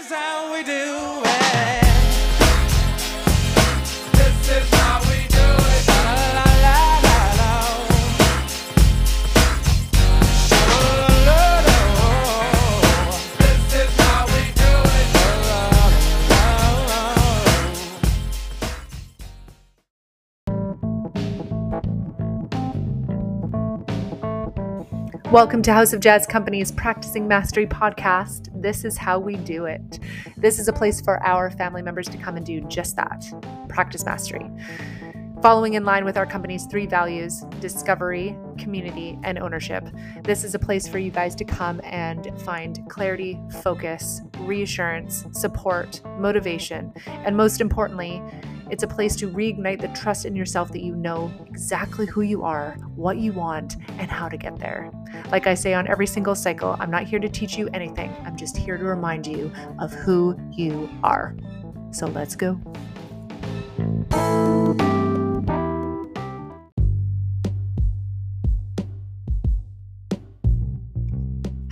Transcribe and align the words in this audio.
is 0.00 0.08
how 0.08 0.52
we 0.52 0.62
do 0.62 0.79
Welcome 25.30 25.62
to 25.62 25.72
House 25.72 25.92
of 25.92 26.00
Jazz 26.00 26.26
Company's 26.26 26.72
Practicing 26.72 27.28
Mastery 27.28 27.64
podcast. 27.64 28.48
This 28.60 28.84
is 28.84 28.98
how 28.98 29.20
we 29.20 29.36
do 29.36 29.66
it. 29.66 30.00
This 30.36 30.58
is 30.58 30.66
a 30.66 30.72
place 30.72 31.00
for 31.00 31.24
our 31.24 31.52
family 31.52 31.82
members 31.82 32.08
to 32.08 32.18
come 32.18 32.36
and 32.36 32.44
do 32.44 32.60
just 32.62 32.96
that 32.96 33.24
practice 33.68 34.04
mastery. 34.04 34.50
Following 35.40 35.74
in 35.74 35.84
line 35.84 36.04
with 36.04 36.16
our 36.16 36.26
company's 36.26 36.66
three 36.66 36.84
values 36.84 37.44
discovery, 37.60 38.36
community, 38.58 39.20
and 39.22 39.38
ownership, 39.38 39.88
this 40.24 40.42
is 40.42 40.56
a 40.56 40.58
place 40.58 40.88
for 40.88 40.98
you 40.98 41.12
guys 41.12 41.36
to 41.36 41.44
come 41.44 41.80
and 41.84 42.28
find 42.42 42.80
clarity, 42.90 43.38
focus, 43.62 44.22
reassurance, 44.40 45.26
support, 45.30 46.02
motivation, 46.18 46.92
and 47.06 47.36
most 47.36 47.60
importantly, 47.60 48.20
it's 48.70 48.82
a 48.82 48.88
place 48.88 49.16
to 49.16 49.28
reignite 49.28 49.80
the 49.80 49.88
trust 49.88 50.24
in 50.24 50.36
yourself 50.36 50.70
that 50.72 50.82
you 50.82 50.94
know 50.94 51.32
exactly 51.46 52.06
who 52.06 52.22
you 52.22 52.44
are, 52.44 52.76
what 52.94 53.18
you 53.18 53.32
want, 53.32 53.76
and 53.98 54.10
how 54.10 54.28
to 54.28 54.36
get 54.36 54.58
there. 54.58 54.90
Like 55.30 55.46
I 55.46 55.54
say 55.54 55.74
on 55.74 55.88
every 55.88 56.06
single 56.06 56.34
cycle, 56.34 56.76
I'm 56.78 56.90
not 56.90 57.04
here 57.04 57.18
to 57.18 57.28
teach 57.28 57.58
you 57.58 57.68
anything. 57.74 58.14
I'm 58.24 58.36
just 58.36 58.56
here 58.56 58.78
to 58.78 58.84
remind 58.84 59.26
you 59.26 59.50
of 59.78 59.92
who 59.92 60.38
you 60.52 60.88
are. 61.02 61.36
So 61.90 62.06
let's 62.06 62.36
go. 62.36 62.60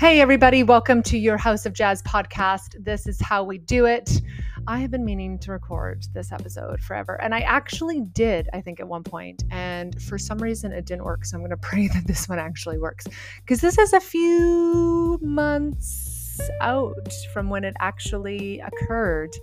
Hey, 0.09 0.23
everybody, 0.23 0.63
welcome 0.63 1.03
to 1.03 1.19
your 1.19 1.37
House 1.37 1.67
of 1.67 1.75
Jazz 1.75 2.01
podcast. 2.03 2.83
This 2.83 3.07
is 3.07 3.21
how 3.21 3.45
we 3.45 3.59
do 3.59 3.85
it. 3.85 4.23
I 4.67 4.79
have 4.79 4.91
been 4.91 5.05
meaning 5.05 5.39
to 5.41 5.53
record 5.53 6.07
this 6.15 6.33
episode 6.33 6.81
forever, 6.81 7.21
and 7.21 7.35
I 7.35 7.41
actually 7.41 8.01
did, 8.01 8.49
I 8.55 8.63
think, 8.63 8.81
at 8.81 8.89
one 8.89 9.03
point, 9.03 9.45
and 9.51 10.01
for 10.01 10.17
some 10.17 10.39
reason 10.39 10.73
it 10.73 10.87
didn't 10.87 11.05
work. 11.05 11.27
So 11.27 11.37
I'm 11.37 11.43
going 11.43 11.51
to 11.59 11.59
pray 11.59 11.89
that 11.89 12.07
this 12.07 12.27
one 12.27 12.39
actually 12.39 12.79
works 12.79 13.07
because 13.41 13.61
this 13.61 13.77
is 13.77 13.93
a 13.93 14.01
few 14.01 15.19
months 15.21 16.41
out 16.63 17.13
from 17.35 17.51
when 17.51 17.65
it 17.65 17.75
actually 17.79 18.61
occurred. 18.61 19.35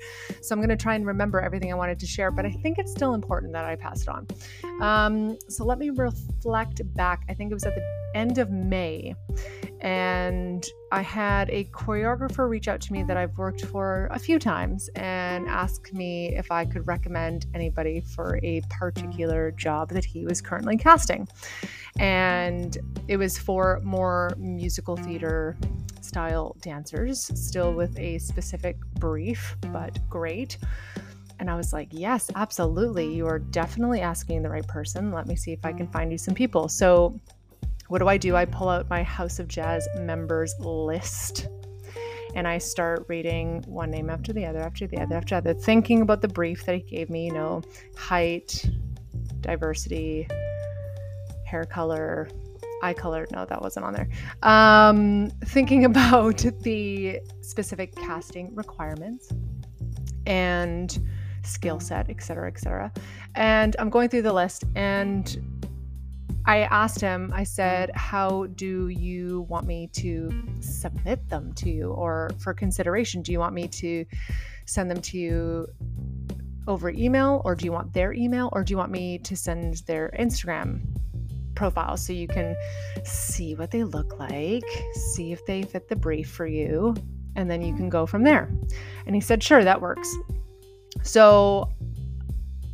So 0.41 0.53
I'm 0.53 0.59
going 0.59 0.69
to 0.69 0.75
try 0.75 0.95
and 0.95 1.05
remember 1.05 1.41
everything 1.41 1.71
I 1.71 1.75
wanted 1.75 1.99
to 1.99 2.07
share, 2.07 2.31
but 2.31 2.43
I 2.43 2.51
think 2.51 2.79
it's 2.79 2.91
still 2.91 3.13
important 3.13 3.53
that 3.53 3.65
I 3.65 3.75
pass 3.75 4.01
it 4.01 4.09
on. 4.09 4.27
Um, 4.81 5.37
so 5.47 5.63
let 5.63 5.77
me 5.77 5.91
reflect 5.91 6.81
back. 6.95 7.23
I 7.29 7.35
think 7.35 7.51
it 7.51 7.53
was 7.53 7.65
at 7.65 7.75
the 7.75 7.83
end 8.15 8.37
of 8.37 8.49
May, 8.49 9.13
and 9.81 10.65
I 10.91 11.01
had 11.01 11.49
a 11.49 11.65
choreographer 11.65 12.49
reach 12.49 12.67
out 12.67 12.81
to 12.81 12.93
me 12.93 13.03
that 13.03 13.17
I've 13.17 13.37
worked 13.37 13.65
for 13.65 14.07
a 14.11 14.19
few 14.19 14.39
times 14.39 14.89
and 14.95 15.47
ask 15.47 15.91
me 15.93 16.35
if 16.35 16.51
I 16.51 16.65
could 16.65 16.87
recommend 16.87 17.47
anybody 17.53 18.01
for 18.01 18.39
a 18.43 18.61
particular 18.69 19.51
job 19.51 19.89
that 19.89 20.05
he 20.05 20.25
was 20.25 20.41
currently 20.41 20.77
casting. 20.77 21.27
And 21.99 22.77
it 23.07 23.17
was 23.17 23.37
for 23.37 23.81
more 23.83 24.33
musical 24.37 24.95
theater 24.95 25.57
style 26.01 26.55
dancers, 26.61 27.31
still 27.35 27.73
with 27.73 27.97
a 27.99 28.17
specific 28.19 28.77
brief, 28.99 29.57
but 29.73 29.97
great. 30.09 30.57
And 31.39 31.49
I 31.49 31.55
was 31.55 31.73
like, 31.73 31.89
yes, 31.91 32.31
absolutely. 32.35 33.13
You 33.13 33.27
are 33.27 33.39
definitely 33.39 34.01
asking 34.01 34.41
the 34.41 34.49
right 34.49 34.65
person. 34.67 35.11
Let 35.11 35.27
me 35.27 35.35
see 35.35 35.51
if 35.51 35.65
I 35.65 35.73
can 35.73 35.87
find 35.87 36.11
you 36.11 36.17
some 36.17 36.33
people. 36.33 36.69
So, 36.69 37.19
what 37.87 37.99
do 37.99 38.07
I 38.07 38.17
do? 38.17 38.35
I 38.35 38.45
pull 38.45 38.69
out 38.69 38.89
my 38.89 39.03
House 39.03 39.39
of 39.39 39.47
Jazz 39.47 39.87
members 39.97 40.55
list 40.59 41.47
and 42.35 42.47
I 42.47 42.57
start 42.57 43.05
reading 43.07 43.63
one 43.65 43.89
name 43.89 44.09
after 44.09 44.33
the 44.33 44.45
other, 44.45 44.59
after 44.59 44.87
the 44.87 44.97
other, 44.97 45.15
after 45.15 45.39
the 45.39 45.51
other, 45.51 45.59
thinking 45.59 46.01
about 46.01 46.21
the 46.21 46.27
brief 46.27 46.65
that 46.65 46.75
he 46.75 46.81
gave 46.81 47.09
me, 47.09 47.27
you 47.27 47.33
know, 47.33 47.61
height, 47.97 48.69
diversity, 49.39 50.27
hair 51.45 51.63
color, 51.63 52.27
eye 52.83 52.93
color. 52.93 53.25
No, 53.31 53.45
that 53.45 53.61
wasn't 53.61 53.85
on 53.85 53.93
there. 53.93 54.09
Um, 54.43 55.29
thinking 55.45 55.85
about 55.91 56.45
the 56.61 57.21
specific 57.41 57.95
casting 57.95 58.53
requirements 58.53 59.31
and 60.25 60.99
skill 61.43 61.79
set, 61.79 62.09
etc., 62.09 62.21
cetera, 62.25 62.47
et 62.47 62.59
cetera. 62.59 62.91
And 63.35 63.75
I'm 63.79 63.89
going 63.89 64.09
through 64.09 64.23
the 64.23 64.33
list 64.33 64.65
and 64.75 65.54
I 66.47 66.59
asked 66.63 67.01
him, 67.01 67.31
I 67.33 67.43
said, 67.43 67.89
mm. 67.89 67.95
How 67.95 68.45
do 68.55 68.89
you 68.89 69.41
want 69.49 69.65
me 69.65 69.87
to 69.93 70.31
submit 70.59 71.27
them 71.27 71.53
to 71.53 71.69
you 71.69 71.91
or 71.91 72.31
for 72.39 72.53
consideration? 72.53 73.21
Do 73.21 73.31
you 73.31 73.39
want 73.39 73.55
me 73.55 73.67
to 73.67 74.05
send 74.65 74.89
them 74.89 75.01
to 75.01 75.17
you 75.17 75.67
over 76.67 76.89
email 76.89 77.41
or 77.45 77.55
do 77.55 77.65
you 77.65 77.71
want 77.71 77.93
their 77.93 78.13
email 78.13 78.49
or 78.51 78.63
do 78.63 78.71
you 78.71 78.77
want 78.77 78.91
me 78.91 79.19
to 79.19 79.35
send 79.35 79.75
their 79.85 80.11
Instagram 80.19 80.81
profile 81.55 81.95
so 81.95 82.11
you 82.11 82.27
can 82.27 82.55
see 83.03 83.55
what 83.55 83.71
they 83.71 83.83
look 83.83 84.19
like, 84.19 84.63
see 84.93 85.31
if 85.31 85.45
they 85.45 85.63
fit 85.63 85.87
the 85.87 85.95
brief 85.95 86.29
for 86.29 86.47
you, 86.47 86.95
and 87.35 87.49
then 87.49 87.61
you 87.61 87.73
can 87.75 87.89
go 87.89 88.05
from 88.05 88.23
there? 88.23 88.51
And 89.05 89.15
he 89.15 89.21
said, 89.21 89.41
Sure, 89.41 89.63
that 89.63 89.79
works. 89.79 90.13
So 91.01 91.69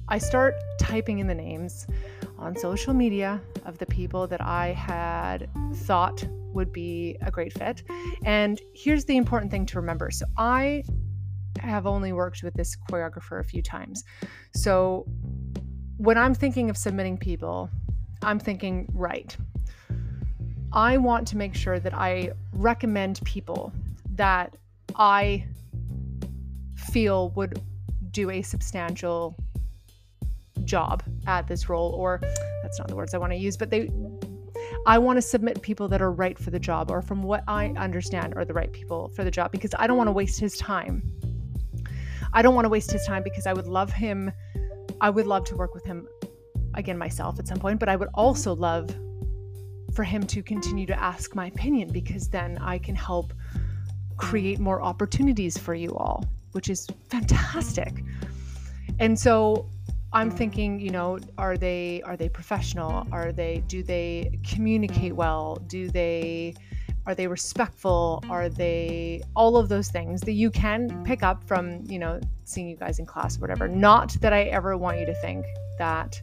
I 0.08 0.18
start 0.18 0.56
typing 0.80 1.20
in 1.20 1.28
the 1.28 1.36
names 1.36 1.88
on 2.42 2.56
social 2.56 2.94
media 2.94 3.40
of 3.66 3.78
the 3.78 3.86
people 3.86 4.28
that 4.28 4.42
I 4.42 4.74
had 4.74 5.48
thought 5.74 6.26
would 6.54 6.74
be 6.74 7.16
a 7.22 7.32
great 7.32 7.54
fit. 7.54 7.84
And 8.26 8.60
here's 8.74 9.06
the 9.06 9.16
important 9.16 9.52
thing 9.52 9.66
to 9.68 9.78
remember. 9.78 10.12
So 10.12 10.26
I 10.38 10.84
have 11.60 11.86
only 11.86 12.12
worked 12.12 12.44
with 12.44 12.54
this 12.56 12.76
choreographer 12.90 13.40
a 13.40 13.44
few 13.44 13.62
times. 13.62 14.04
So 14.54 15.06
when 15.98 16.18
I'm 16.18 16.34
thinking 16.34 16.70
of 16.70 16.78
submitting 16.78 17.18
people, 17.18 17.70
I'm 18.24 18.40
thinking, 18.40 18.88
right, 18.94 19.36
I 20.74 20.98
want 20.98 21.28
to 21.30 21.38
make 21.38 21.54
sure 21.54 21.80
that 21.80 21.94
I 21.94 22.32
recommend 22.54 23.22
people 23.24 23.72
that 24.16 24.56
I 24.96 25.46
feel 26.76 27.30
would 27.32 27.62
do 28.10 28.30
a 28.30 28.42
substantial 28.42 29.38
job 30.66 31.04
at 31.28 31.48
this 31.48 31.70
role 31.70 31.92
or 31.92 32.20
that's 32.64 32.80
not 32.80 32.88
the 32.88 32.96
words 32.96 33.14
I 33.14 33.18
want 33.18 33.32
to 33.34 33.38
use 33.38 33.58
but 33.58 33.70
they 33.70 33.90
I 34.86 34.98
want 34.98 35.18
to 35.18 35.22
submit 35.22 35.62
people 35.62 35.88
that 35.90 36.02
are 36.02 36.12
right 36.12 36.38
for 36.38 36.50
the 36.50 36.60
job 36.60 36.90
or 36.90 37.02
from 37.02 37.22
what 37.24 37.44
I 37.48 37.68
understand 37.78 38.34
are 38.36 38.46
the 38.46 38.54
right 38.54 38.72
people 38.72 39.10
for 39.10 39.24
the 39.24 39.32
job 39.32 39.52
because 39.52 39.72
I 39.78 39.86
don't 39.86 39.98
want 39.98 40.08
to 40.08 40.12
waste 40.12 40.40
his 40.40 40.58
time. 40.58 41.04
I 42.34 42.42
don't 42.42 42.56
want 42.56 42.66
to 42.66 42.70
waste 42.70 42.92
his 42.92 43.06
time 43.06 43.22
because 43.22 43.46
I 43.46 43.54
would 43.54 43.68
love 43.68 43.92
him 43.92 44.32
I 45.00 45.10
would 45.10 45.28
love 45.28 45.44
to 45.46 45.56
work 45.56 45.74
with 45.74 45.86
him 45.86 46.08
again 46.76 46.98
myself 46.98 47.40
at 47.40 47.48
some 47.48 47.60
point 47.60 47.80
but 47.80 47.90
I 47.90 47.96
would 47.96 48.10
also 48.14 48.56
love 48.56 48.90
for 49.94 50.04
him 50.04 50.26
to 50.28 50.42
continue 50.42 50.86
to 50.86 51.00
ask 51.00 51.36
my 51.36 51.48
opinion 51.48 51.92
because 51.92 52.30
then 52.30 52.58
I 52.60 52.78
can 52.78 52.96
help 52.96 53.34
create 54.18 54.60
more 54.60 54.82
opportunities 54.82 55.58
for 55.58 55.74
you 55.74 55.96
all 55.96 56.26
which 56.52 56.70
is 56.70 56.88
fantastic. 57.10 58.04
And 59.00 59.20
so 59.20 59.70
I'm 60.14 60.30
thinking, 60.30 60.80
you 60.80 60.90
know, 60.90 61.20
are 61.38 61.58
they 61.58 62.02
are 62.04 62.18
they 62.18 62.30
professional? 62.30 63.08
Are 63.12 63.32
they 63.32 63.64
do 63.68 63.82
they 63.84 64.40
communicate 64.48 65.16
well? 65.16 65.56
Do 65.68 65.90
they 65.90 66.54
are 67.06 67.16
they 67.16 67.28
respectful? 67.28 68.24
Are 68.30 68.50
they 68.50 69.22
all 69.36 69.58
of 69.58 69.70
those 69.70 69.90
things 69.90 70.22
that 70.22 70.34
you 70.34 70.52
can 70.52 71.04
pick 71.04 71.24
up 71.24 71.44
from, 71.44 71.84
you 71.86 71.98
know, 71.98 72.20
seeing 72.52 72.68
you 72.68 72.76
guys 72.76 73.00
in 73.00 73.06
class 73.06 73.38
or 73.38 73.42
whatever. 73.42 73.68
Not 73.68 74.12
that 74.22 74.34
I 74.34 74.44
ever 74.44 74.78
want 74.78 75.00
you 75.00 75.06
to 75.06 75.14
think 75.16 75.46
that 75.78 76.20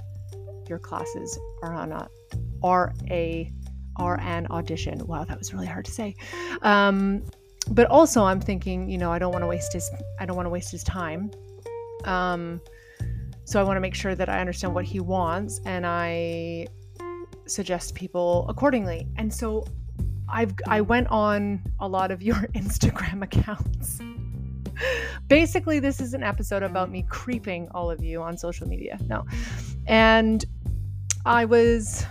your 0.68 0.78
classes 0.78 1.38
are 1.62 1.74
on 1.74 1.92
a 1.92 2.08
are 2.62 2.92
a 3.10 3.50
are 3.96 4.20
an 4.20 4.46
audition. 4.50 5.04
Wow, 5.06 5.24
that 5.24 5.38
was 5.38 5.52
really 5.52 5.66
hard 5.66 5.86
to 5.86 5.90
say. 5.90 6.14
Um, 6.62 7.24
but 7.70 7.86
also 7.86 8.24
I'm 8.24 8.40
thinking, 8.40 8.88
you 8.88 8.98
know, 8.98 9.10
I 9.10 9.18
don't 9.18 9.32
want 9.32 9.42
to 9.42 9.48
waste 9.48 9.72
his 9.72 9.90
I 10.20 10.26
don't 10.26 10.36
want 10.36 10.46
to 10.46 10.50
waste 10.50 10.70
his 10.70 10.84
time. 10.84 11.30
Um, 12.04 12.60
so 13.48 13.58
I 13.58 13.62
want 13.62 13.78
to 13.78 13.80
make 13.80 13.94
sure 13.94 14.14
that 14.14 14.28
I 14.28 14.40
understand 14.40 14.74
what 14.74 14.84
he 14.84 15.00
wants 15.00 15.62
and 15.64 15.86
I 15.86 16.66
suggest 17.46 17.94
people 17.94 18.44
accordingly. 18.46 19.08
And 19.16 19.32
so 19.32 19.66
I've 20.28 20.52
I 20.66 20.82
went 20.82 21.06
on 21.08 21.62
a 21.80 21.88
lot 21.88 22.10
of 22.10 22.22
your 22.28 22.36
Instagram 22.54 23.22
accounts. 23.22 24.00
Basically, 25.28 25.80
this 25.80 25.98
is 25.98 26.12
an 26.12 26.22
episode 26.22 26.62
about 26.62 26.90
me 26.90 27.06
creeping 27.08 27.68
all 27.70 27.90
of 27.90 28.04
you 28.04 28.20
on 28.20 28.36
social 28.36 28.68
media. 28.68 28.98
No. 29.06 29.24
And 29.86 30.44
I 31.24 31.46
was 31.46 32.04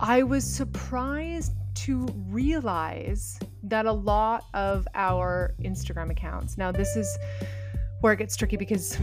I 0.00 0.24
was 0.24 0.42
surprised 0.42 1.52
to 1.86 2.08
realize 2.26 3.38
that 3.62 3.86
a 3.86 3.92
lot 3.92 4.46
of 4.52 4.88
our 4.96 5.54
Instagram 5.62 6.10
accounts, 6.10 6.58
now 6.58 6.72
this 6.72 6.96
is 6.96 7.16
where 8.00 8.12
it 8.12 8.18
gets 8.18 8.36
tricky 8.36 8.56
because 8.56 8.96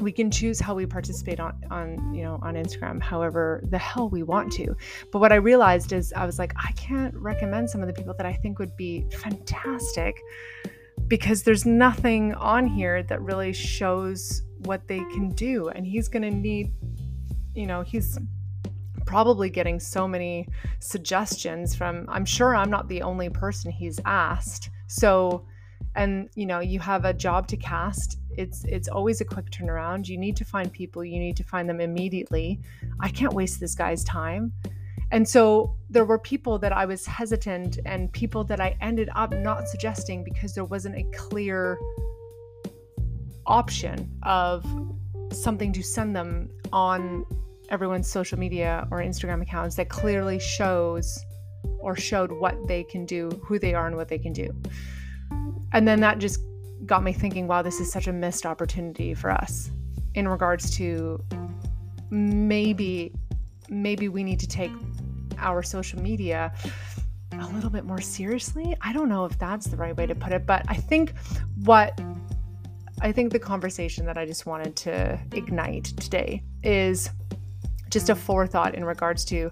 we 0.00 0.12
can 0.12 0.30
choose 0.30 0.58
how 0.58 0.74
we 0.74 0.86
participate 0.86 1.40
on 1.40 1.60
on 1.70 2.14
you 2.14 2.22
know 2.22 2.38
on 2.42 2.54
Instagram 2.54 3.02
however 3.02 3.62
the 3.68 3.78
hell 3.78 4.08
we 4.08 4.22
want 4.22 4.52
to. 4.52 4.74
But 5.12 5.18
what 5.18 5.32
I 5.32 5.36
realized 5.36 5.92
is 5.92 6.12
I 6.14 6.26
was 6.26 6.38
like 6.38 6.54
I 6.56 6.72
can't 6.72 7.14
recommend 7.14 7.68
some 7.68 7.82
of 7.82 7.86
the 7.86 7.92
people 7.92 8.14
that 8.14 8.26
I 8.26 8.32
think 8.32 8.58
would 8.58 8.76
be 8.76 9.06
fantastic 9.10 10.20
because 11.08 11.42
there's 11.42 11.66
nothing 11.66 12.34
on 12.34 12.66
here 12.66 13.02
that 13.02 13.20
really 13.20 13.52
shows 13.52 14.42
what 14.64 14.86
they 14.86 14.98
can 14.98 15.30
do 15.30 15.68
and 15.68 15.86
he's 15.86 16.08
going 16.08 16.22
to 16.22 16.30
need 16.30 16.72
you 17.54 17.66
know 17.66 17.82
he's 17.82 18.18
probably 19.06 19.50
getting 19.50 19.80
so 19.80 20.06
many 20.06 20.46
suggestions 20.78 21.74
from 21.74 22.06
I'm 22.08 22.24
sure 22.24 22.54
I'm 22.54 22.70
not 22.70 22.88
the 22.88 23.02
only 23.02 23.28
person 23.28 23.70
he's 23.72 23.98
asked. 24.04 24.70
So 24.86 25.46
and 25.94 26.28
you 26.34 26.46
know, 26.46 26.60
you 26.60 26.80
have 26.80 27.04
a 27.04 27.12
job 27.12 27.46
to 27.48 27.56
cast. 27.56 28.18
It's 28.36 28.64
it's 28.64 28.88
always 28.88 29.20
a 29.20 29.24
quick 29.24 29.50
turnaround. 29.50 30.08
You 30.08 30.18
need 30.18 30.36
to 30.36 30.44
find 30.44 30.72
people, 30.72 31.04
you 31.04 31.18
need 31.18 31.36
to 31.36 31.44
find 31.44 31.68
them 31.68 31.80
immediately. 31.80 32.60
I 33.00 33.08
can't 33.08 33.32
waste 33.32 33.60
this 33.60 33.74
guy's 33.74 34.04
time. 34.04 34.52
And 35.12 35.28
so 35.28 35.76
there 35.88 36.04
were 36.04 36.18
people 36.18 36.58
that 36.60 36.72
I 36.72 36.86
was 36.86 37.04
hesitant 37.04 37.80
and 37.84 38.12
people 38.12 38.44
that 38.44 38.60
I 38.60 38.76
ended 38.80 39.10
up 39.16 39.32
not 39.32 39.68
suggesting 39.68 40.22
because 40.22 40.54
there 40.54 40.64
wasn't 40.64 40.96
a 40.96 41.02
clear 41.16 41.78
option 43.46 44.08
of 44.22 44.64
something 45.32 45.72
to 45.72 45.82
send 45.82 46.14
them 46.14 46.48
on 46.72 47.26
everyone's 47.70 48.08
social 48.08 48.38
media 48.38 48.86
or 48.92 48.98
Instagram 48.98 49.42
accounts 49.42 49.74
that 49.76 49.88
clearly 49.88 50.38
shows 50.38 51.24
or 51.78 51.96
showed 51.96 52.30
what 52.30 52.56
they 52.68 52.84
can 52.84 53.04
do, 53.04 53.30
who 53.44 53.58
they 53.58 53.74
are, 53.74 53.86
and 53.86 53.96
what 53.96 54.08
they 54.08 54.18
can 54.18 54.32
do. 54.32 54.50
And 55.72 55.86
then 55.86 56.00
that 56.00 56.18
just 56.18 56.40
got 56.86 57.02
me 57.02 57.12
thinking, 57.12 57.46
wow, 57.46 57.62
this 57.62 57.80
is 57.80 57.90
such 57.92 58.06
a 58.06 58.12
missed 58.12 58.46
opportunity 58.46 59.14
for 59.14 59.30
us 59.30 59.70
in 60.14 60.26
regards 60.26 60.70
to 60.76 61.22
maybe 62.10 63.12
maybe 63.68 64.08
we 64.08 64.24
need 64.24 64.40
to 64.40 64.48
take 64.48 64.72
our 65.38 65.62
social 65.62 66.00
media 66.02 66.52
a 67.38 67.46
little 67.48 67.70
bit 67.70 67.84
more 67.84 68.00
seriously. 68.00 68.76
I 68.80 68.92
don't 68.92 69.08
know 69.08 69.24
if 69.24 69.38
that's 69.38 69.66
the 69.66 69.76
right 69.76 69.96
way 69.96 70.06
to 70.06 70.14
put 70.14 70.32
it, 70.32 70.44
but 70.44 70.64
I 70.68 70.74
think 70.74 71.14
what 71.64 71.98
I 73.00 73.12
think 73.12 73.32
the 73.32 73.38
conversation 73.38 74.04
that 74.06 74.18
I 74.18 74.26
just 74.26 74.44
wanted 74.44 74.76
to 74.76 75.18
ignite 75.32 75.84
today 75.84 76.42
is 76.62 77.10
just 77.88 78.10
a 78.10 78.14
forethought 78.14 78.74
in 78.74 78.84
regards 78.84 79.24
to 79.26 79.50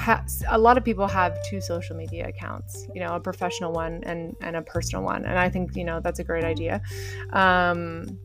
ha- 0.00 0.24
a 0.48 0.58
lot 0.58 0.78
of 0.78 0.84
people 0.84 1.06
have 1.06 1.38
two 1.44 1.60
social 1.60 1.94
media 1.96 2.26
accounts 2.26 2.86
you 2.94 3.00
know 3.00 3.14
a 3.14 3.20
professional 3.20 3.72
one 3.72 4.02
and 4.04 4.34
and 4.40 4.56
a 4.56 4.62
personal 4.62 5.04
one 5.04 5.24
and 5.24 5.38
i 5.38 5.48
think 5.48 5.76
you 5.76 5.84
know 5.84 6.00
that's 6.00 6.18
a 6.18 6.24
great 6.24 6.44
idea 6.44 6.80
um 7.32 8.18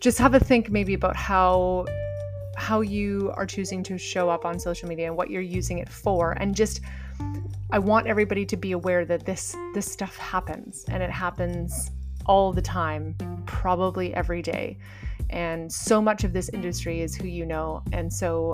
just 0.00 0.18
have 0.18 0.34
a 0.34 0.40
think 0.40 0.70
maybe 0.70 0.94
about 0.94 1.16
how 1.16 1.86
how 2.56 2.80
you 2.82 3.32
are 3.34 3.46
choosing 3.46 3.82
to 3.82 3.96
show 3.96 4.28
up 4.28 4.44
on 4.44 4.58
social 4.58 4.88
media 4.88 5.06
and 5.06 5.16
what 5.16 5.30
you're 5.30 5.40
using 5.60 5.78
it 5.78 5.88
for 5.88 6.32
and 6.32 6.54
just 6.54 6.80
i 7.70 7.78
want 7.78 8.06
everybody 8.06 8.44
to 8.44 8.56
be 8.56 8.72
aware 8.72 9.04
that 9.04 9.24
this 9.24 9.56
this 9.72 9.90
stuff 9.90 10.16
happens 10.18 10.84
and 10.88 11.02
it 11.02 11.10
happens 11.10 11.90
all 12.26 12.52
the 12.52 12.62
time 12.62 13.16
probably 13.46 14.12
every 14.14 14.42
day 14.42 14.78
and 15.32 15.72
so 15.72 16.00
much 16.02 16.24
of 16.24 16.34
this 16.34 16.50
industry 16.50 17.00
is 17.00 17.16
who 17.16 17.26
you 17.26 17.46
know. 17.46 17.82
And 17.92 18.12
so, 18.12 18.52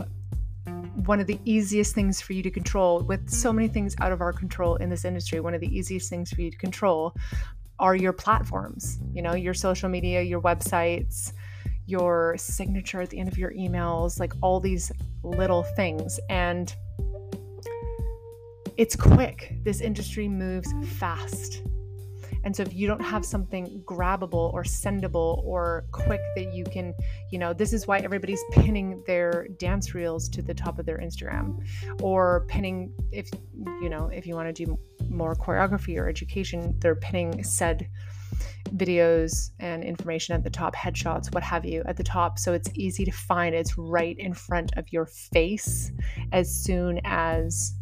one 1.06 1.20
of 1.20 1.26
the 1.26 1.38
easiest 1.44 1.94
things 1.94 2.20
for 2.20 2.32
you 2.32 2.42
to 2.42 2.50
control, 2.50 3.00
with 3.00 3.30
so 3.30 3.52
many 3.52 3.68
things 3.68 3.94
out 4.00 4.12
of 4.12 4.20
our 4.20 4.32
control 4.32 4.76
in 4.76 4.90
this 4.90 5.04
industry, 5.04 5.40
one 5.40 5.54
of 5.54 5.60
the 5.60 5.76
easiest 5.76 6.10
things 6.10 6.30
for 6.30 6.40
you 6.42 6.50
to 6.50 6.58
control 6.58 7.14
are 7.78 7.94
your 7.94 8.12
platforms, 8.12 8.98
you 9.12 9.22
know, 9.22 9.34
your 9.34 9.54
social 9.54 9.88
media, 9.88 10.20
your 10.22 10.40
websites, 10.40 11.32
your 11.86 12.34
signature 12.36 13.00
at 13.00 13.10
the 13.10 13.18
end 13.18 13.28
of 13.28 13.38
your 13.38 13.52
emails, 13.52 14.18
like 14.18 14.32
all 14.42 14.58
these 14.60 14.90
little 15.22 15.62
things. 15.76 16.18
And 16.28 16.74
it's 18.76 18.96
quick. 18.96 19.54
This 19.62 19.80
industry 19.80 20.28
moves 20.28 20.72
fast. 20.98 21.62
And 22.44 22.54
so 22.54 22.62
if 22.62 22.72
you 22.74 22.86
don't 22.86 23.02
have 23.02 23.24
something 23.24 23.82
grabbable 23.84 24.52
or 24.52 24.62
sendable 24.62 25.42
or 25.44 25.84
quick 25.92 26.20
that 26.36 26.52
you 26.54 26.64
can, 26.64 26.94
you 27.30 27.38
know, 27.38 27.52
this 27.52 27.72
is 27.72 27.86
why 27.86 27.98
everybody's 27.98 28.42
pinning 28.52 29.02
their 29.06 29.48
dance 29.58 29.94
reels 29.94 30.28
to 30.30 30.42
the 30.42 30.54
top 30.54 30.78
of 30.78 30.86
their 30.86 30.98
Instagram 30.98 31.64
or 32.02 32.44
pinning 32.48 32.92
if 33.12 33.28
you 33.80 33.88
know, 33.88 34.08
if 34.12 34.26
you 34.26 34.34
want 34.34 34.54
to 34.54 34.64
do 34.64 34.78
more 35.08 35.34
choreography 35.34 35.98
or 35.98 36.08
education, 36.08 36.74
they're 36.80 36.96
pinning 36.96 37.42
said 37.42 37.88
videos 38.76 39.50
and 39.58 39.82
information 39.82 40.34
at 40.34 40.44
the 40.44 40.50
top, 40.50 40.74
headshots, 40.74 41.32
what 41.32 41.42
have 41.42 41.64
you, 41.64 41.82
at 41.86 41.96
the 41.96 42.04
top. 42.04 42.38
So 42.38 42.52
it's 42.52 42.70
easy 42.74 43.04
to 43.04 43.10
find. 43.10 43.54
It's 43.54 43.78
right 43.78 44.16
in 44.18 44.34
front 44.34 44.72
of 44.76 44.92
your 44.92 45.06
face 45.06 45.92
as 46.32 46.52
soon 46.52 47.00
as 47.04 47.74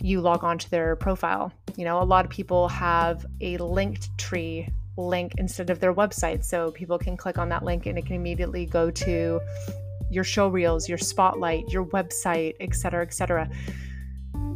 you 0.00 0.20
log 0.20 0.44
on 0.44 0.58
to 0.58 0.70
their 0.70 0.96
profile. 0.96 1.52
You 1.76 1.84
know, 1.84 2.02
a 2.02 2.04
lot 2.04 2.24
of 2.24 2.30
people 2.30 2.68
have 2.68 3.26
a 3.40 3.58
Linktree 3.58 4.72
link 4.96 5.34
instead 5.38 5.70
of 5.70 5.80
their 5.80 5.94
website. 5.94 6.44
So 6.44 6.70
people 6.70 6.98
can 6.98 7.16
click 7.16 7.38
on 7.38 7.48
that 7.50 7.64
link 7.64 7.86
and 7.86 7.98
it 7.98 8.06
can 8.06 8.16
immediately 8.16 8.66
go 8.66 8.90
to 8.90 9.40
your 10.10 10.24
show 10.24 10.48
reels, 10.48 10.88
your 10.88 10.98
spotlight, 10.98 11.68
your 11.68 11.84
website, 11.86 12.54
etc., 12.60 13.02
etc. 13.02 13.48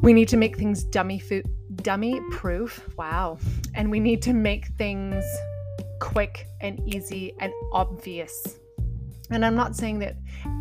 We 0.02 0.12
need 0.12 0.28
to 0.28 0.36
make 0.36 0.56
things 0.56 0.84
dummy 0.84 1.18
fo- 1.18 1.42
dummy 1.76 2.20
proof. 2.30 2.86
Wow. 2.96 3.38
And 3.74 3.90
we 3.90 4.00
need 4.00 4.20
to 4.22 4.32
make 4.32 4.66
things 4.76 5.24
quick 6.00 6.46
and 6.60 6.80
easy 6.86 7.34
and 7.40 7.52
obvious. 7.72 8.58
And 9.30 9.44
I'm 9.44 9.54
not 9.54 9.74
saying 9.74 10.00
that 10.00 10.16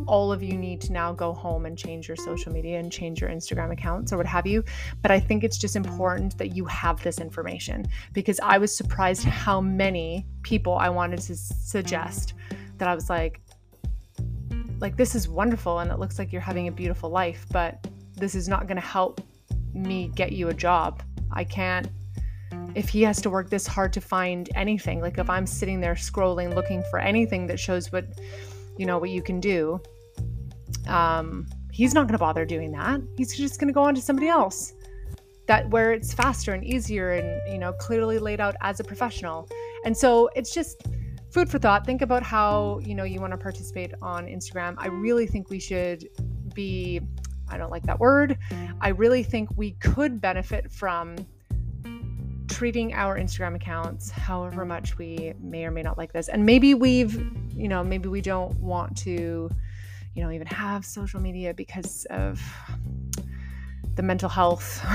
all 0.07 0.31
of 0.31 0.41
you 0.41 0.57
need 0.57 0.79
to 0.81 0.93
now 0.93 1.11
go 1.11 1.33
home 1.33 1.65
and 1.65 1.77
change 1.77 2.07
your 2.07 2.15
social 2.15 2.51
media 2.51 2.79
and 2.79 2.91
change 2.91 3.19
your 3.19 3.29
Instagram 3.29 3.71
accounts 3.71 4.13
or 4.13 4.17
what 4.17 4.25
have 4.25 4.47
you. 4.47 4.63
But 5.01 5.11
I 5.11 5.19
think 5.19 5.43
it's 5.43 5.57
just 5.57 5.75
important 5.75 6.37
that 6.37 6.55
you 6.55 6.65
have 6.65 7.01
this 7.03 7.19
information 7.19 7.85
because 8.13 8.39
I 8.41 8.57
was 8.57 8.75
surprised 8.75 9.23
how 9.23 9.59
many 9.59 10.25
people 10.43 10.75
I 10.75 10.89
wanted 10.89 11.19
to 11.21 11.35
suggest 11.35 12.35
that 12.77 12.87
I 12.87 12.95
was 12.95 13.09
like, 13.09 13.41
like, 14.79 14.97
this 14.97 15.15
is 15.15 15.27
wonderful 15.27 15.79
and 15.79 15.91
it 15.91 15.99
looks 15.99 16.17
like 16.17 16.31
you're 16.31 16.41
having 16.41 16.67
a 16.67 16.71
beautiful 16.71 17.09
life, 17.09 17.45
but 17.51 17.85
this 18.15 18.35
is 18.35 18.47
not 18.47 18.67
going 18.67 18.77
to 18.77 18.85
help 18.85 19.21
me 19.73 20.09
get 20.15 20.31
you 20.31 20.49
a 20.49 20.53
job. 20.53 21.03
I 21.31 21.43
can't 21.43 21.89
if 22.75 22.89
he 22.89 23.01
has 23.03 23.21
to 23.21 23.29
work 23.29 23.49
this 23.49 23.67
hard 23.67 23.93
to 23.93 24.01
find 24.01 24.49
anything 24.55 24.99
like 24.99 25.17
if 25.17 25.29
i'm 25.29 25.45
sitting 25.45 25.79
there 25.79 25.95
scrolling 25.95 26.53
looking 26.55 26.83
for 26.89 26.99
anything 26.99 27.45
that 27.47 27.59
shows 27.59 27.91
what 27.91 28.05
you 28.77 28.85
know 28.85 28.97
what 28.97 29.09
you 29.09 29.21
can 29.21 29.39
do. 29.39 29.81
Um 30.87 31.47
he's 31.71 31.93
not 31.93 32.03
going 32.03 32.13
to 32.13 32.19
bother 32.19 32.45
doing 32.45 32.71
that. 32.71 33.01
He's 33.17 33.35
just 33.35 33.59
going 33.59 33.67
to 33.67 33.73
go 33.73 33.83
on 33.83 33.95
to 33.95 34.01
somebody 34.01 34.27
else 34.27 34.73
that 35.47 35.67
where 35.71 35.91
it's 35.91 36.13
faster 36.13 36.53
and 36.53 36.63
easier 36.63 37.11
and 37.11 37.51
you 37.51 37.59
know 37.59 37.73
clearly 37.73 38.19
laid 38.19 38.39
out 38.39 38.55
as 38.61 38.79
a 38.79 38.83
professional. 38.83 39.49
And 39.85 39.95
so 39.95 40.29
it's 40.35 40.53
just 40.53 40.83
food 41.31 41.49
for 41.49 41.59
thought. 41.59 41.85
Think 41.85 42.01
about 42.01 42.23
how 42.23 42.79
you 42.83 42.95
know 42.95 43.03
you 43.03 43.19
want 43.19 43.31
to 43.31 43.37
participate 43.37 43.93
on 44.01 44.27
instagram. 44.27 44.75
I 44.77 44.87
really 44.87 45.27
think 45.27 45.49
we 45.49 45.59
should 45.59 46.07
be 46.53 47.01
i 47.49 47.57
don't 47.57 47.71
like 47.71 47.83
that 47.83 47.99
word. 47.99 48.37
I 48.79 48.89
really 48.89 49.23
think 49.23 49.49
we 49.55 49.71
could 49.71 50.21
benefit 50.21 50.71
from 50.71 51.15
treating 52.53 52.93
our 52.93 53.17
Instagram 53.17 53.55
accounts 53.55 54.11
however 54.11 54.63
much 54.63 54.97
we 54.97 55.33
may 55.39 55.65
or 55.65 55.71
may 55.71 55.81
not 55.81 55.97
like 55.97 56.13
this. 56.13 56.29
And 56.29 56.45
maybe 56.45 56.73
we've, 56.73 57.31
you 57.55 57.67
know, 57.67 57.83
maybe 57.83 58.09
we 58.09 58.21
don't 58.21 58.55
want 58.59 58.97
to, 58.97 59.49
you 60.15 60.23
know, 60.23 60.31
even 60.31 60.47
have 60.47 60.85
social 60.85 61.19
media 61.19 61.53
because 61.53 62.05
of 62.09 62.41
the 63.95 64.03
mental 64.03 64.29
health 64.29 64.85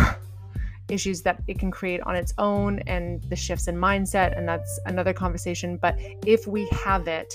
issues 0.89 1.23
that 1.23 1.43
it 1.47 1.59
can 1.59 1.71
create 1.71 2.01
on 2.03 2.17
its 2.17 2.33
own 2.39 2.81
and 2.87 3.23
the 3.25 3.37
shifts 3.37 3.69
in 3.69 3.77
mindset. 3.77 4.37
And 4.37 4.49
that's 4.49 4.81
another 4.87 5.13
conversation. 5.13 5.77
But 5.77 5.97
if 6.27 6.47
we 6.47 6.69
have 6.69 7.09
it, 7.09 7.33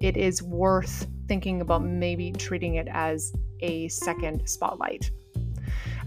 it 0.00 0.16
is 0.16 0.42
worth 0.42 1.06
thinking 1.28 1.60
about 1.60 1.82
maybe 1.82 2.32
treating 2.32 2.76
it 2.76 2.88
as 2.90 3.32
a 3.60 3.88
second 3.88 4.48
spotlight 4.48 5.10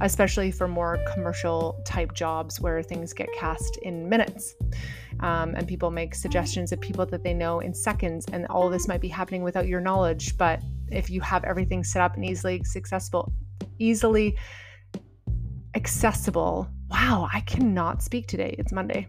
especially 0.01 0.51
for 0.51 0.67
more 0.67 0.99
commercial 1.13 1.81
type 1.85 2.13
jobs 2.13 2.59
where 2.59 2.81
things 2.81 3.13
get 3.13 3.29
cast 3.37 3.77
in 3.77 4.09
minutes. 4.09 4.55
Um, 5.23 5.55
and 5.55 5.65
people 5.67 5.89
make 5.89 6.15
suggestions 6.15 6.73
of 6.73 6.81
people 6.81 7.05
that 7.05 7.23
they 7.23 7.33
know 7.33 7.61
in 7.61 7.73
seconds, 7.73 8.25
and 8.33 8.45
all 8.47 8.69
this 8.69 8.87
might 8.89 8.99
be 8.99 9.07
happening 9.07 9.41
without 9.41 9.67
your 9.67 9.79
knowledge. 9.79 10.37
But 10.37 10.61
if 10.91 11.09
you 11.09 11.21
have 11.21 11.45
everything 11.45 11.83
set 11.83 12.01
up 12.01 12.15
and 12.15 12.25
easily 12.25 12.61
accessible, 12.75 13.31
easily 13.79 14.37
accessible, 15.75 16.67
wow, 16.89 17.29
I 17.33 17.39
cannot 17.39 18.03
speak 18.03 18.27
today. 18.27 18.53
It's 18.59 18.73
Monday. 18.73 19.07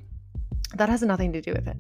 That 0.77 0.89
has 0.89 1.03
nothing 1.03 1.33
to 1.33 1.41
do 1.41 1.53
with 1.53 1.67
it. 1.67 1.77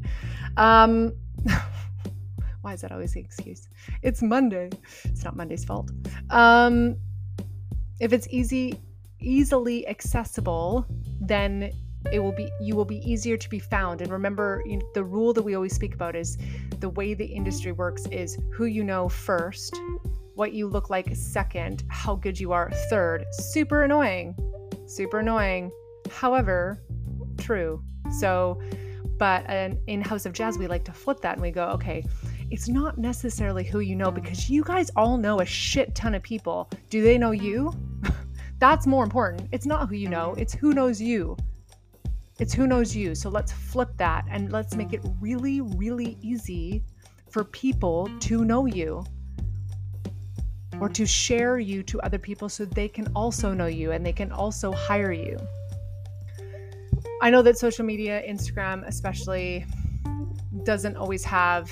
Um, 0.56 1.12
why 2.62 2.72
is 2.72 2.80
that 2.80 2.90
always 2.90 3.12
the 3.12 3.20
excuse? 3.20 3.68
It's 4.02 4.20
Monday. 4.20 4.70
It's 5.04 5.24
not 5.24 5.36
Monday's 5.36 5.64
fault. 5.64 5.90
Um, 6.30 6.96
if 8.00 8.12
it's 8.12 8.26
easy 8.30 8.80
easily 9.20 9.86
accessible, 9.88 10.86
then 11.20 11.72
it 12.12 12.18
will 12.18 12.32
be 12.32 12.50
you 12.60 12.76
will 12.76 12.84
be 12.84 12.98
easier 13.10 13.36
to 13.36 13.48
be 13.48 13.58
found. 13.58 14.00
And 14.00 14.10
remember 14.10 14.62
you 14.66 14.80
the 14.94 15.04
rule 15.04 15.32
that 15.32 15.42
we 15.42 15.54
always 15.54 15.74
speak 15.74 15.94
about 15.94 16.16
is 16.16 16.38
the 16.80 16.88
way 16.88 17.14
the 17.14 17.26
industry 17.26 17.72
works 17.72 18.06
is 18.06 18.38
who 18.52 18.66
you 18.66 18.84
know 18.84 19.08
first 19.08 19.80
what 20.34 20.52
you 20.52 20.66
look 20.66 20.90
like 20.90 21.14
second 21.14 21.84
how 21.88 22.14
good 22.16 22.38
you 22.38 22.52
are 22.52 22.70
third. 22.90 23.24
Super 23.32 23.82
annoying 23.84 24.34
super 24.86 25.20
annoying. 25.20 25.70
However 26.10 26.78
true. 27.38 27.82
So 28.18 28.60
but 29.18 29.48
in, 29.48 29.78
in 29.86 30.00
house 30.00 30.26
of 30.26 30.32
jazz 30.32 30.58
we 30.58 30.66
like 30.66 30.84
to 30.84 30.92
flip 30.92 31.20
that 31.20 31.34
and 31.34 31.42
we 31.42 31.52
go 31.52 31.66
okay 31.68 32.04
it's 32.50 32.68
not 32.68 32.98
necessarily 32.98 33.64
who 33.64 33.80
you 33.80 33.94
know 33.94 34.10
because 34.10 34.50
you 34.50 34.62
guys 34.62 34.90
all 34.96 35.16
know 35.16 35.40
a 35.40 35.46
shit 35.46 35.94
ton 35.94 36.14
of 36.14 36.22
people. 36.22 36.68
Do 36.90 37.02
they 37.02 37.16
know 37.16 37.30
you? 37.30 37.72
That's 38.58 38.86
more 38.86 39.02
important. 39.02 39.48
It's 39.50 39.66
not 39.66 39.88
who 39.88 39.94
you 39.94 40.08
know 40.08 40.34
it's 40.36 40.52
who 40.52 40.72
knows 40.72 41.00
you 41.00 41.36
it's 42.38 42.52
who 42.52 42.66
knows 42.66 42.94
you. 42.94 43.14
So 43.14 43.28
let's 43.30 43.52
flip 43.52 43.90
that 43.98 44.24
and 44.28 44.50
let's 44.52 44.74
make 44.74 44.92
it 44.92 45.00
really, 45.20 45.60
really 45.60 46.18
easy 46.20 46.82
for 47.30 47.44
people 47.44 48.08
to 48.20 48.44
know 48.44 48.66
you 48.66 49.04
or 50.80 50.88
to 50.88 51.06
share 51.06 51.58
you 51.58 51.82
to 51.84 52.00
other 52.00 52.18
people 52.18 52.48
so 52.48 52.64
they 52.64 52.88
can 52.88 53.06
also 53.14 53.52
know 53.52 53.66
you 53.66 53.92
and 53.92 54.04
they 54.04 54.12
can 54.12 54.32
also 54.32 54.72
hire 54.72 55.12
you. 55.12 55.38
I 57.22 57.30
know 57.30 57.42
that 57.42 57.56
social 57.58 57.84
media, 57.84 58.22
Instagram 58.28 58.86
especially, 58.86 59.64
doesn't 60.64 60.96
always 60.96 61.24
have 61.24 61.70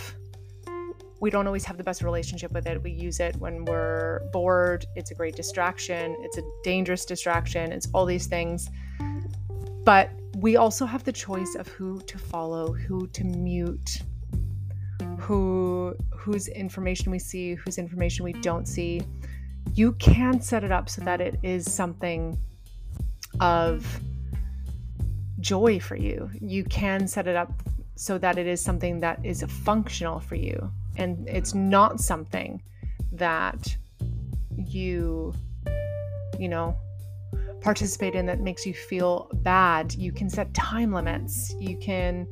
we 1.20 1.30
don't 1.30 1.46
always 1.46 1.64
have 1.64 1.76
the 1.76 1.84
best 1.84 2.02
relationship 2.02 2.50
with 2.50 2.66
it. 2.66 2.82
We 2.82 2.90
use 2.90 3.20
it 3.20 3.36
when 3.36 3.64
we're 3.64 4.22
bored. 4.32 4.84
It's 4.96 5.12
a 5.12 5.14
great 5.14 5.36
distraction. 5.36 6.16
It's 6.18 6.36
a 6.36 6.42
dangerous 6.64 7.04
distraction. 7.04 7.70
It's 7.70 7.86
all 7.94 8.06
these 8.06 8.26
things. 8.26 8.68
But 9.84 10.10
we 10.42 10.56
also 10.56 10.84
have 10.84 11.04
the 11.04 11.12
choice 11.12 11.54
of 11.54 11.68
who 11.68 12.00
to 12.02 12.18
follow, 12.18 12.72
who 12.72 13.06
to 13.08 13.24
mute, 13.24 14.02
who 15.18 15.94
whose 16.14 16.48
information 16.48 17.12
we 17.12 17.18
see, 17.18 17.54
whose 17.54 17.78
information 17.78 18.24
we 18.24 18.32
don't 18.34 18.66
see. 18.66 19.00
You 19.74 19.92
can 19.92 20.40
set 20.40 20.64
it 20.64 20.72
up 20.72 20.90
so 20.90 21.00
that 21.02 21.20
it 21.20 21.38
is 21.42 21.72
something 21.72 22.36
of 23.40 24.00
joy 25.38 25.78
for 25.78 25.96
you. 25.96 26.28
You 26.40 26.64
can 26.64 27.06
set 27.06 27.28
it 27.28 27.36
up 27.36 27.52
so 27.94 28.18
that 28.18 28.36
it 28.36 28.48
is 28.48 28.60
something 28.60 28.98
that 29.00 29.24
is 29.24 29.44
functional 29.44 30.18
for 30.18 30.34
you 30.34 30.72
and 30.96 31.28
it's 31.28 31.54
not 31.54 32.00
something 32.00 32.60
that 33.12 33.76
you 34.56 35.32
you 36.38 36.48
know 36.48 36.76
participate 37.62 38.14
in 38.14 38.26
that 38.26 38.40
makes 38.40 38.66
you 38.66 38.74
feel 38.74 39.30
bad. 39.34 39.94
You 39.94 40.12
can 40.12 40.28
set 40.28 40.52
time 40.52 40.92
limits. 40.92 41.54
You 41.58 41.76
can, 41.78 42.26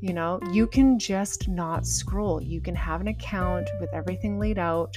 you 0.00 0.14
know, 0.14 0.40
you 0.52 0.66
can 0.66 0.98
just 0.98 1.48
not 1.48 1.86
scroll. 1.86 2.40
You 2.40 2.60
can 2.60 2.74
have 2.74 3.00
an 3.00 3.08
account 3.08 3.68
with 3.80 3.92
everything 3.92 4.38
laid 4.38 4.58
out. 4.58 4.96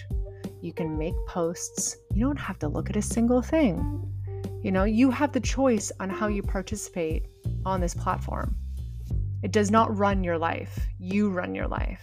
You 0.61 0.73
can 0.73 0.97
make 0.97 1.15
posts. 1.27 1.97
You 2.13 2.25
don't 2.25 2.39
have 2.39 2.59
to 2.59 2.67
look 2.67 2.89
at 2.89 2.95
a 2.95 3.01
single 3.01 3.41
thing. 3.41 4.09
You 4.63 4.71
know, 4.71 4.85
you 4.85 5.11
have 5.11 5.33
the 5.33 5.41
choice 5.41 5.91
on 5.99 6.09
how 6.09 6.27
you 6.27 6.41
participate 6.41 7.27
on 7.65 7.81
this 7.81 7.93
platform. 7.93 8.55
It 9.41 9.51
does 9.51 9.71
not 9.71 9.95
run 9.97 10.23
your 10.23 10.37
life. 10.37 10.87
You 10.99 11.29
run 11.29 11.53
your 11.53 11.67
life. 11.67 12.01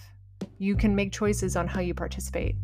You 0.58 0.76
can 0.76 0.94
make 0.94 1.10
choices 1.10 1.56
on 1.56 1.66
how 1.66 1.80
you 1.80 1.94
participate. 1.94 2.56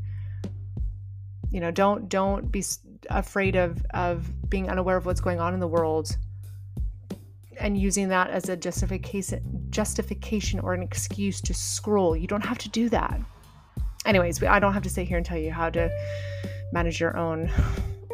You 1.50 1.60
know, 1.60 1.70
don't 1.70 2.10
don't 2.10 2.52
be 2.52 2.62
afraid 3.10 3.56
of 3.56 3.84
of 3.94 4.28
being 4.48 4.68
unaware 4.68 4.96
of 4.96 5.06
what's 5.06 5.20
going 5.20 5.40
on 5.40 5.54
in 5.54 5.60
the 5.60 5.68
world 5.68 6.16
and 7.58 7.78
using 7.78 8.08
that 8.08 8.30
as 8.30 8.48
a 8.48 8.56
justification 8.56 9.66
justification 9.70 10.60
or 10.60 10.74
an 10.74 10.82
excuse 10.82 11.40
to 11.40 11.54
scroll. 11.54 12.16
You 12.16 12.26
don't 12.26 12.44
have 12.44 12.58
to 12.58 12.68
do 12.68 12.88
that. 12.90 13.20
Anyways, 14.04 14.42
I 14.42 14.58
don't 14.58 14.72
have 14.72 14.82
to 14.84 14.90
sit 14.90 15.08
here 15.08 15.16
and 15.16 15.26
tell 15.26 15.38
you 15.38 15.50
how 15.50 15.70
to 15.70 15.90
manage 16.72 17.00
your 17.00 17.16
own 17.16 17.48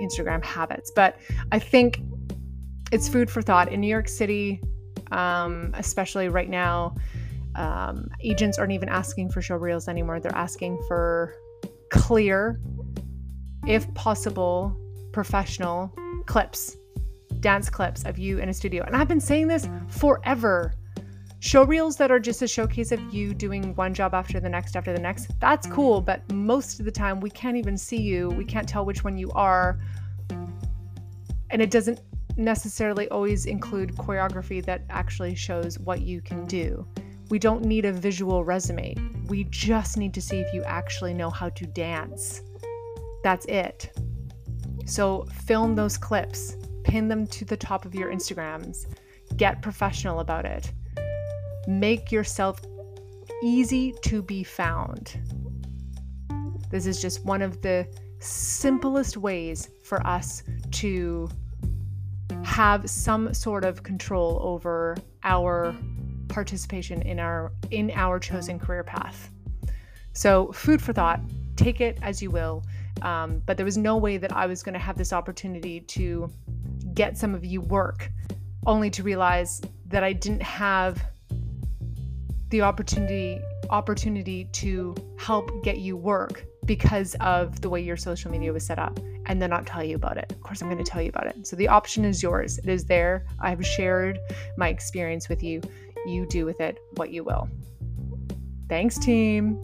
Instagram 0.01 0.45
habits, 0.45 0.91
but 0.95 1.19
I 1.51 1.59
think 1.59 2.01
it's 2.93 3.09
food 3.09 3.31
for 3.31 3.43
thought 3.43 3.73
in 3.73 3.81
New 3.81 3.89
York 3.89 4.09
City, 4.09 4.61
um, 5.11 5.73
especially 5.77 6.29
right 6.29 6.49
now. 6.49 6.95
Um, 7.55 8.09
agents 8.23 8.59
aren't 8.59 8.73
even 8.73 8.89
asking 8.89 9.31
for 9.31 9.43
show 9.43 9.57
reels 9.57 9.89
anymore. 9.89 10.21
They're 10.21 10.35
asking 10.35 10.83
for 10.89 11.35
clear, 11.91 12.59
if 13.67 13.93
possible, 13.95 14.77
professional 15.13 15.93
clips, 16.27 16.77
dance 17.41 17.69
clips 17.69 18.05
of 18.05 18.19
you 18.19 18.39
in 18.39 18.49
a 18.49 18.55
studio. 18.55 18.85
And 18.85 18.97
I've 18.97 19.09
been 19.09 19.21
saying 19.21 19.49
this 19.49 19.69
forever. 19.89 20.75
Show 21.41 21.65
reels 21.65 21.97
that 21.97 22.11
are 22.11 22.21
just 22.21 22.41
a 22.43 22.47
showcase 22.47 22.93
of 22.93 23.01
you 23.13 23.35
doing 23.35 23.75
one 23.75 23.95
job 23.95 24.15
after 24.15 24.39
the 24.39 24.49
next 24.49 24.77
after 24.77 24.93
the 24.93 25.01
next, 25.01 25.39
that's 25.41 25.67
cool, 25.67 26.01
but 26.01 26.31
most 26.33 26.79
of 26.79 26.85
the 26.85 26.93
time 26.93 27.19
we 27.19 27.31
can't 27.31 27.57
even 27.57 27.77
see 27.77 28.01
you. 28.01 28.31
We 28.31 28.45
can't 28.45 28.69
tell 28.69 28.85
which 28.85 29.03
one 29.03 29.19
you 29.19 29.31
are. 29.33 29.81
And 31.51 31.61
it 31.61 31.71
doesn't 31.71 32.01
necessarily 32.37 33.09
always 33.09 33.47
include 33.47 33.95
choreography 33.97 34.65
that 34.65 34.83
actually 34.89 35.35
shows 35.35 35.79
what 35.81 36.03
you 36.03 36.21
can 36.21 36.47
do. 36.47 36.87
We 37.29 37.39
don't 37.39 37.65
need 37.65 37.85
a 37.85 37.93
visual 37.93 38.45
resume. 38.45 38.95
We 39.27 39.45
just 39.45 39.97
need 39.97 40.15
to 40.15 40.23
see 40.23 40.39
if 40.39 40.55
you 40.55 40.63
actually 40.63 41.13
know 41.13 41.31
how 41.31 41.49
to 41.51 41.67
dance. 41.67 42.43
That's 43.23 43.47
it. 43.47 43.97
So 44.87 45.25
film 45.47 45.75
those 45.75 45.97
clips, 45.97 46.57
pin 46.85 47.09
them 47.09 47.27
to 47.29 47.45
the 47.45 47.57
top 47.57 47.85
of 47.85 47.95
your 47.95 48.13
Instagrams, 48.13 48.87
get 49.37 49.63
professional 49.63 50.21
about 50.21 50.45
it. 50.45 50.73
Make 51.67 52.11
yourself 52.11 52.61
easy 53.43 53.95
to 54.03 54.23
be 54.23 54.43
found. 54.43 55.19
This 56.71 56.87
is 56.87 57.01
just 57.01 57.25
one 57.25 57.43
of 57.43 57.61
the 57.63 57.87
simplest 58.19 59.17
ways 59.17 59.69
for 59.85 60.05
us 60.07 60.43
to 60.71 61.29
have 62.45 62.89
some 62.89 63.33
sort 63.35 63.65
of 63.65 63.83
control 63.83 64.39
over 64.43 64.97
our 65.23 65.77
participation 66.29 67.03
in 67.03 67.19
our 67.19 67.53
in 67.71 67.91
our 67.93 68.19
chosen 68.19 68.59
career 68.59 68.83
path. 68.83 69.31
So, 70.13 70.53
food 70.53 70.83
for 70.83 70.93
thought, 70.93 71.21
take 71.57 71.81
it 71.81 71.99
as 72.03 72.23
you 72.23 72.31
will. 72.31 72.65
Um, 73.01 73.43
but 73.47 73.57
there 73.57 73.65
was 73.65 73.79
no 73.79 73.97
way 73.97 74.17
that 74.19 74.33
I 74.33 74.47
was 74.47 74.63
going 74.63 74.75
to 74.75 74.79
have 74.79 74.97
this 74.97 75.13
opportunity 75.13 75.81
to 75.81 76.31
get 76.95 77.17
some 77.17 77.35
of 77.35 77.45
you 77.45 77.61
work, 77.63 78.11
only 78.67 78.91
to 78.91 79.03
realize 79.03 79.61
that 79.87 80.05
I 80.05 80.13
didn't 80.13 80.43
have 80.43 81.03
the 82.51 82.61
opportunity 82.61 83.41
opportunity 83.71 84.45
to 84.53 84.95
help 85.19 85.51
get 85.65 85.79
you 85.79 85.97
work 85.97 86.45
because 86.67 87.15
of 87.21 87.61
the 87.63 87.71
way 87.71 87.81
your 87.81 87.97
social 87.97 88.31
media 88.31 88.53
was 88.53 88.65
set 88.65 88.79
up 88.79 89.01
and 89.27 89.41
then 89.41 89.51
not 89.51 89.67
tell 89.67 89.83
you 89.83 89.97
about 89.97 90.19
it. 90.19 90.31
Of 90.31 90.41
course, 90.43 90.61
I'm 90.61 90.69
going 90.69 90.83
to 90.83 90.89
tell 90.89 91.01
you 91.01 91.09
about 91.09 91.27
it. 91.27 91.47
So 91.47 91.57
the 91.57 91.69
option 91.69 92.05
is 92.05 92.23
yours. 92.23 92.59
It 92.59 92.69
is 92.69 92.85
there. 92.85 93.25
I've 93.41 93.65
shared 93.65 94.19
my 94.57 94.69
experience 94.69 95.29
with 95.29 95.43
you. 95.43 95.63
You 96.07 96.27
do 96.27 96.45
with 96.45 96.61
it 96.61 96.79
what 96.97 97.11
you 97.11 97.25
will. 97.25 97.49
Thanks, 98.69 98.99
team. 98.99 99.61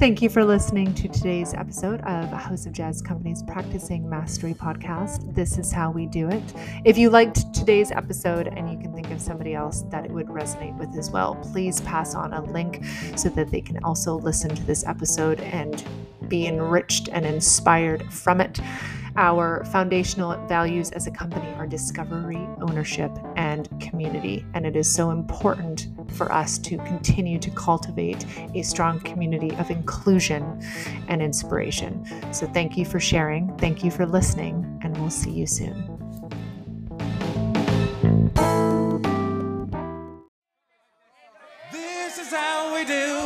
Thank 0.00 0.22
you 0.22 0.30
for 0.30 0.46
listening 0.46 0.94
to 0.94 1.08
today's 1.08 1.52
episode 1.52 2.00
of 2.00 2.30
House 2.30 2.64
of 2.64 2.72
Jazz 2.72 3.02
Company's 3.02 3.42
Practicing 3.42 4.08
Mastery 4.08 4.54
podcast. 4.54 5.34
This 5.34 5.58
is 5.58 5.70
how 5.70 5.90
we 5.90 6.06
do 6.06 6.26
it. 6.30 6.42
If 6.86 6.96
you 6.96 7.10
liked 7.10 7.52
today's 7.52 7.92
episode 7.92 8.46
and 8.46 8.72
you 8.72 8.78
can 8.78 8.94
think 8.94 9.10
of 9.10 9.20
somebody 9.20 9.52
else 9.52 9.82
that 9.90 10.06
it 10.06 10.10
would 10.10 10.28
resonate 10.28 10.74
with 10.78 10.96
as 10.96 11.10
well, 11.10 11.34
please 11.52 11.82
pass 11.82 12.14
on 12.14 12.32
a 12.32 12.42
link 12.42 12.82
so 13.14 13.28
that 13.28 13.50
they 13.50 13.60
can 13.60 13.76
also 13.84 14.14
listen 14.18 14.48
to 14.54 14.62
this 14.62 14.86
episode 14.86 15.38
and 15.40 15.84
be 16.28 16.46
enriched 16.46 17.10
and 17.12 17.26
inspired 17.26 18.10
from 18.10 18.40
it. 18.40 18.58
Our 19.16 19.66
foundational 19.66 20.34
values 20.46 20.92
as 20.92 21.08
a 21.08 21.10
company 21.10 21.52
are 21.54 21.66
discovery, 21.66 22.48
ownership, 22.62 23.10
and 23.36 23.68
community. 23.82 24.46
And 24.54 24.64
it 24.64 24.76
is 24.76 24.90
so 24.90 25.10
important 25.10 25.88
for 26.12 26.32
us 26.32 26.58
to 26.58 26.76
continue 26.78 27.38
to 27.38 27.50
cultivate 27.50 28.24
a 28.54 28.62
strong 28.62 29.00
community 29.00 29.50
of 29.56 29.70
inclusion 29.70 30.60
and 31.08 31.22
inspiration. 31.22 32.04
So, 32.32 32.46
thank 32.46 32.76
you 32.76 32.84
for 32.84 33.00
sharing. 33.00 33.56
Thank 33.58 33.84
you 33.84 33.90
for 33.90 34.06
listening, 34.06 34.80
and 34.82 34.96
we'll 34.98 35.10
see 35.10 35.30
you 35.30 35.46
soon. 35.46 36.00
This 41.72 42.18
is 42.18 42.30
how 42.30 42.74
we 42.74 42.84
do. 42.84 43.19